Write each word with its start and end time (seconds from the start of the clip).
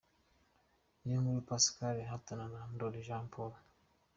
Niyonkuru 1.01 1.41
Pascal 1.49 1.95
ahatana 2.05 2.45
na 2.53 2.61
Ndoli 2.73 2.99
Jean 3.07 3.25
Paul. 3.33 3.53